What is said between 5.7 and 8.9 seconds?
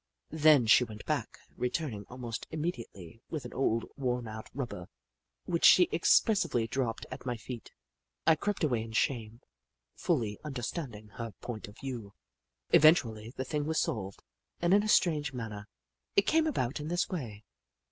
expressively dropped at my feet. I crept away